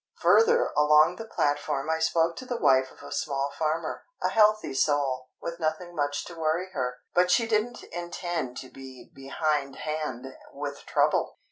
Further 0.19 0.71
along 0.75 1.17
the 1.17 1.25
platform 1.27 1.87
I 1.91 1.99
spoke 1.99 2.35
to 2.37 2.45
the 2.47 2.57
wife 2.57 2.89
of 2.89 3.03
a 3.03 3.11
small 3.11 3.51
farmer, 3.55 4.05
a 4.23 4.29
healthy 4.29 4.73
soul, 4.73 5.27
with 5.39 5.59
nothing 5.59 5.95
much 5.95 6.25
to 6.25 6.33
worry 6.33 6.69
her. 6.73 7.01
But 7.13 7.29
she 7.29 7.45
didn't 7.45 7.83
intend 7.83 8.57
to 8.57 8.69
be 8.71 9.11
behindhand 9.13 10.35
with 10.53 10.87
trouble! 10.87 11.37